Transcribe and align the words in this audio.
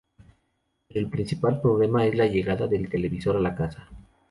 Pero 0.87 0.99
el 0.99 1.11
principal 1.11 1.61
problema 1.61 2.07
es 2.07 2.15
la 2.15 2.25
llegada 2.25 2.65
del 2.65 2.89
televisor 2.89 3.37
a 3.37 3.39
la 3.39 3.53
casa. 3.53 3.87